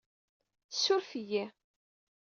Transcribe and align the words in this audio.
Suref-iyi... 0.71 1.45